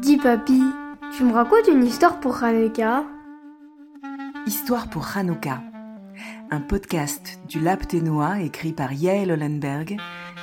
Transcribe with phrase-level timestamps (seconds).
[0.00, 0.62] Dis papy,
[1.14, 3.04] tu me racontes une histoire pour Hanouka?
[4.46, 5.62] Histoire pour Hanouka,
[6.50, 9.98] un podcast du Lab Ténois écrit par Yael Hollenberg,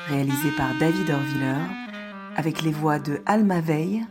[0.09, 1.63] réalisé par David Orviller,
[2.35, 4.05] avec les voix de Alma Veil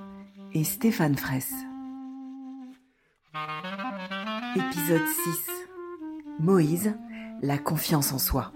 [0.53, 1.55] et Stéphane Fraisse.
[4.57, 5.51] Épisode 6
[6.41, 6.95] Moïse,
[7.41, 8.53] la confiance en soi.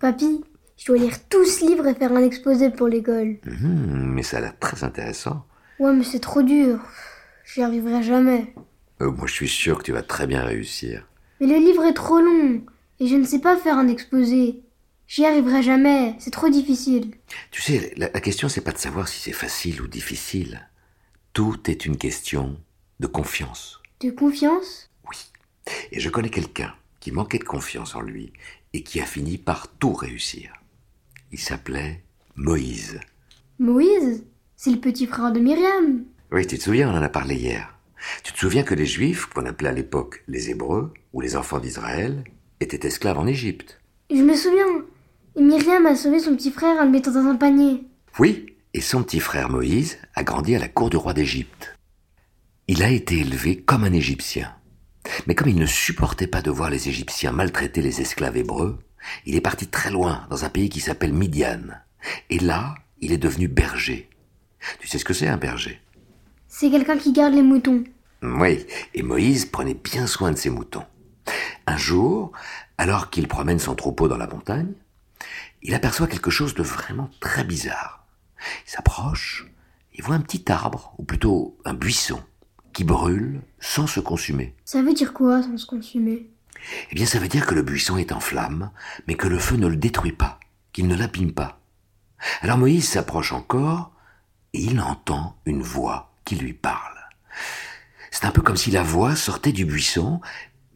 [0.00, 0.42] Papy,
[0.76, 3.38] je dois lire tout ce livre et faire un exposé pour l'école.
[3.44, 5.46] Mhm, mais ça a l'air très intéressant.
[5.78, 6.80] Ouais, mais c'est trop dur.
[7.44, 8.54] J'y arriverai jamais.
[9.00, 11.06] Euh, moi, je suis sûr que tu vas très bien réussir.
[11.40, 12.62] Mais le livre est trop long
[13.00, 14.62] et je ne sais pas faire un exposé.
[15.06, 17.10] J'y arriverai jamais, c'est trop difficile.
[17.50, 20.68] Tu sais, la, la question, c'est pas de savoir si c'est facile ou difficile.
[21.34, 22.56] Tout est une question
[23.00, 23.80] de confiance.
[24.00, 24.90] De confiance?
[25.10, 25.16] Oui.
[25.92, 28.32] Et je connais quelqu'un qui manquait de confiance en lui
[28.72, 30.52] et qui a fini par tout réussir.
[31.34, 32.04] Il s'appelait
[32.36, 33.00] Moïse.
[33.58, 36.04] Moïse C'est le petit frère de Myriam.
[36.30, 37.76] Oui, tu te souviens, on en a parlé hier.
[38.22, 41.58] Tu te souviens que les Juifs, qu'on appelait à l'époque les Hébreux, ou les enfants
[41.58, 42.22] d'Israël,
[42.60, 43.80] étaient esclaves en Égypte.
[44.12, 44.84] Je me souviens.
[45.34, 47.82] Et Myriam a sauvé son petit frère en le mettant dans un panier.
[48.20, 51.76] Oui, et son petit frère Moïse a grandi à la cour du roi d'Égypte.
[52.68, 54.54] Il a été élevé comme un Égyptien.
[55.26, 58.78] Mais comme il ne supportait pas de voir les Égyptiens maltraiter les esclaves hébreux,
[59.26, 61.62] il est parti très loin, dans un pays qui s'appelle Midian.
[62.30, 64.08] Et là, il est devenu berger.
[64.80, 65.80] Tu sais ce que c'est un berger?
[66.48, 67.84] C'est quelqu'un qui garde les moutons.
[68.22, 70.84] Oui, et Moïse prenait bien soin de ses moutons.
[71.66, 72.32] Un jour,
[72.78, 74.72] alors qu'il promène son troupeau dans la montagne,
[75.62, 78.06] il aperçoit quelque chose de vraiment très bizarre.
[78.66, 79.46] Il s'approche,
[79.94, 82.22] il voit un petit arbre, ou plutôt un buisson,
[82.72, 84.54] qui brûle sans se consumer.
[84.64, 86.30] Ça veut dire quoi sans se consumer?
[86.90, 88.70] Eh bien, ça veut dire que le buisson est en flamme,
[89.06, 90.40] mais que le feu ne le détruit pas,
[90.72, 91.60] qu'il ne l'abîme pas.
[92.40, 93.92] Alors Moïse s'approche encore,
[94.52, 96.98] et il entend une voix qui lui parle.
[98.10, 100.20] C'est un peu comme si la voix sortait du buisson,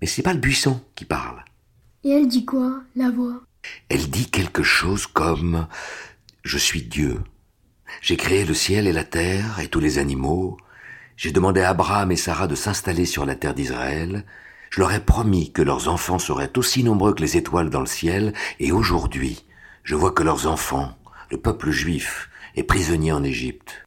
[0.00, 1.44] mais c'est pas le buisson qui parle.
[2.04, 3.42] Et elle dit quoi, la voix?
[3.88, 5.66] Elle dit quelque chose comme
[6.42, 7.22] Je suis Dieu.
[8.00, 10.56] J'ai créé le ciel et la terre et tous les animaux.
[11.16, 14.24] J'ai demandé à Abraham et Sarah de s'installer sur la terre d'Israël.
[14.70, 17.86] Je leur ai promis que leurs enfants seraient aussi nombreux que les étoiles dans le
[17.86, 19.44] ciel, et aujourd'hui,
[19.82, 20.96] je vois que leurs enfants,
[21.30, 23.84] le peuple juif, est prisonnier en Égypte.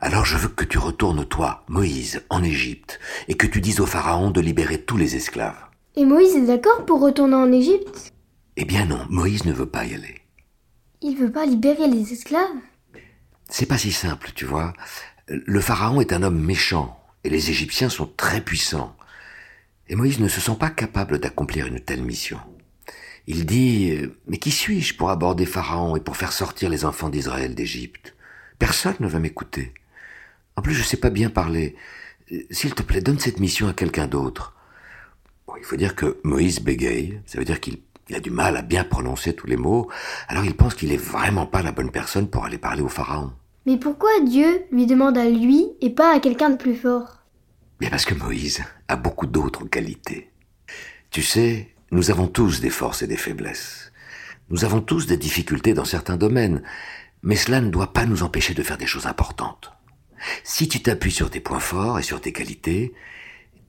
[0.00, 3.86] Alors je veux que tu retournes, toi, Moïse, en Égypte, et que tu dises au
[3.86, 5.58] Pharaon de libérer tous les esclaves.
[5.96, 8.12] Et Moïse est d'accord pour retourner en Égypte?
[8.56, 10.20] Eh bien non, Moïse ne veut pas y aller.
[11.02, 12.46] Il veut pas libérer les esclaves?
[13.48, 14.72] C'est pas si simple, tu vois.
[15.26, 18.96] Le Pharaon est un homme méchant, et les Égyptiens sont très puissants.
[19.90, 22.38] Et Moïse ne se sent pas capable d'accomplir une telle mission.
[23.26, 27.56] Il dit Mais qui suis-je pour aborder Pharaon et pour faire sortir les enfants d'Israël
[27.56, 28.14] d'Égypte?
[28.60, 29.74] Personne ne va m'écouter.
[30.54, 31.74] En plus, je sais pas bien parler.
[32.52, 34.54] S'il te plaît, donne cette mission à quelqu'un d'autre.
[35.58, 37.78] Il faut dire que Moïse bégaye, ça veut dire qu'il
[38.08, 39.88] il a du mal à bien prononcer tous les mots,
[40.26, 43.32] alors il pense qu'il est vraiment pas la bonne personne pour aller parler au Pharaon.
[43.66, 47.19] Mais pourquoi Dieu lui demande à lui et pas à quelqu'un de plus fort?
[47.80, 50.30] Bien parce que Moïse a beaucoup d'autres qualités.
[51.10, 53.90] Tu sais, nous avons tous des forces et des faiblesses.
[54.50, 56.62] Nous avons tous des difficultés dans certains domaines,
[57.22, 59.72] mais cela ne doit pas nous empêcher de faire des choses importantes.
[60.44, 62.92] Si tu t'appuies sur tes points forts et sur tes qualités,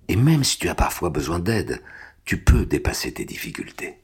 [0.09, 1.81] et même si tu as parfois besoin d'aide,
[2.25, 3.97] tu peux dépasser tes difficultés.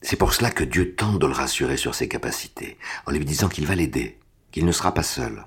[0.00, 3.50] C'est pour cela que Dieu tente de le rassurer sur ses capacités, en lui disant
[3.50, 4.18] qu'il va l'aider,
[4.50, 5.44] qu'il ne sera pas seul.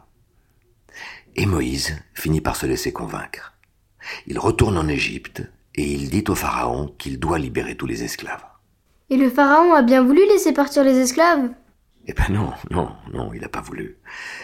[1.35, 3.54] Et Moïse finit par se laisser convaincre.
[4.27, 5.43] Il retourne en Égypte
[5.75, 8.43] et il dit au Pharaon qu'il doit libérer tous les esclaves.
[9.09, 11.49] Et le pharaon a bien voulu laisser partir les esclaves?
[12.07, 13.97] Eh ben non, non, non, il n'a pas voulu.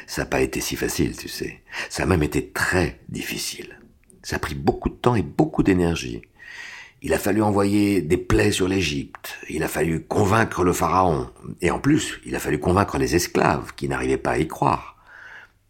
[0.08, 1.62] Ça n'a pas été si facile, tu sais.
[1.90, 3.80] Ça a même été très difficile.
[4.24, 6.22] Ça a pris beaucoup de temps et beaucoup d'énergie.
[7.04, 9.40] Il a fallu envoyer des plaies sur l'Égypte.
[9.50, 11.32] Il a fallu convaincre le pharaon.
[11.60, 14.98] Et en plus, il a fallu convaincre les esclaves qui n'arrivaient pas à y croire.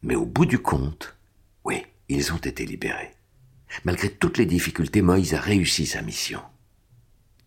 [0.02, 1.16] Mais au bout du compte,
[1.64, 3.12] oui, ils ont été libérés.
[3.86, 6.42] Malgré toutes les difficultés, Moïse a réussi sa mission.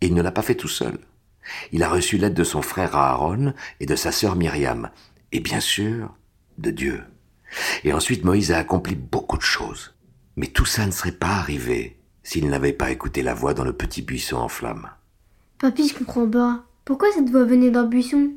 [0.01, 0.99] Et il ne l'a pas fait tout seul.
[1.73, 4.91] Il a reçu l'aide de son frère Aaron et de sa sœur Myriam.
[5.33, 6.15] Et bien sûr,
[6.59, 7.03] de Dieu.
[7.85, 9.95] Et ensuite, Moïse a accompli beaucoup de choses.
[10.37, 13.75] Mais tout ça ne serait pas arrivé s'il n'avait pas écouté la voix dans le
[13.75, 14.91] petit buisson en flammes.
[15.59, 16.65] Papy, je comprends pas.
[16.85, 18.31] Pourquoi cette voix venait d'un buisson?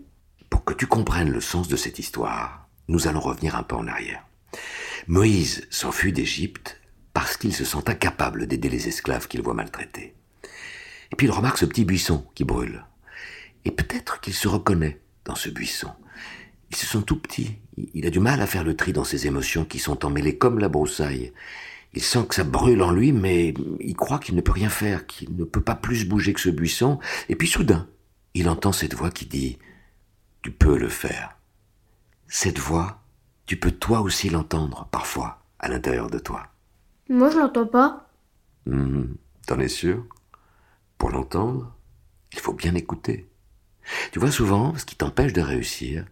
[0.49, 3.87] Pour que tu comprennes le sens de cette histoire, nous allons revenir un peu en
[3.87, 4.23] arrière.
[5.07, 6.76] Moïse s'enfuit d'Égypte
[7.17, 10.13] parce qu'il se sent incapable d'aider les esclaves qu'il voit maltraités.
[11.11, 12.85] Et puis il remarque ce petit buisson qui brûle.
[13.65, 15.89] Et peut-être qu'il se reconnaît dans ce buisson.
[16.69, 17.57] Ils se sont tout petits.
[17.95, 20.59] Il a du mal à faire le tri dans ses émotions qui sont emmêlées comme
[20.59, 21.33] la broussaille.
[21.95, 25.07] Il sent que ça brûle en lui, mais il croit qu'il ne peut rien faire,
[25.07, 26.99] qu'il ne peut pas plus bouger que ce buisson.
[27.29, 27.89] Et puis soudain,
[28.35, 29.57] il entend cette voix qui dit⁇
[30.43, 31.29] Tu peux le faire⁇
[32.27, 33.01] Cette voix,
[33.47, 36.51] tu peux toi aussi l'entendre, parfois, à l'intérieur de toi.
[37.09, 38.09] Moi, je l'entends pas.
[38.69, 39.15] Hum,
[39.45, 40.05] T'en es sûr?
[40.97, 41.73] Pour l'entendre,
[42.33, 43.29] il faut bien écouter.
[44.11, 46.05] Tu vois, souvent, ce qui t'empêche de réussir,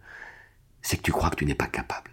[0.80, 2.12] c'est que tu crois que tu n'es pas capable.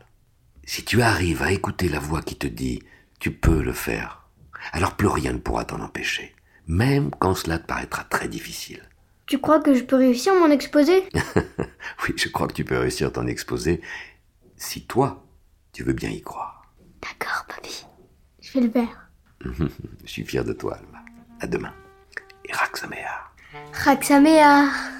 [0.66, 2.80] Si tu arrives à écouter la voix qui te dit⁇
[3.20, 4.20] Tu peux le faire⁇
[4.72, 6.34] alors plus rien ne pourra t'en empêcher,
[6.68, 8.82] même quand cela te paraîtra très difficile.
[9.26, 11.04] Tu crois que je peux réussir mon exposé?
[12.08, 13.82] Oui, je crois que tu peux réussir ton exposé
[14.58, 15.26] si toi,
[15.74, 16.74] tu veux bien y croire.
[17.02, 17.86] D'accord, papy.
[18.56, 18.70] Le.
[20.04, 21.04] Je suis fier de toi, Alma.
[21.40, 21.74] À demain.
[22.46, 23.32] Et Raksamea.
[23.74, 24.93] Raksamea.